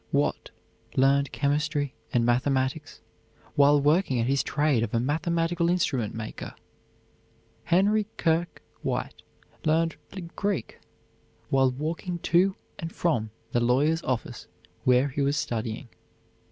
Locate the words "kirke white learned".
8.17-9.97